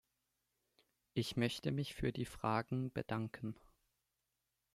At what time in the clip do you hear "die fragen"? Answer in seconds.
2.11-2.91